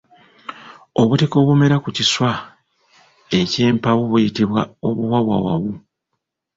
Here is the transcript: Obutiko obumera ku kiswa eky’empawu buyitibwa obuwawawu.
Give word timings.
Obutiko 1.01 1.35
obumera 1.41 1.75
ku 1.83 1.89
kiswa 1.97 2.31
eky’empawu 3.39 4.01
buyitibwa 4.09 4.61
obuwawawu. 4.87 5.71